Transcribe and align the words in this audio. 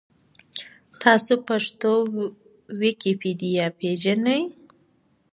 تاسو 1.01 1.33
پښتو 1.47 1.91
ویکیپېډیا 2.79 3.65
پېژنۍ؟ 3.79 4.41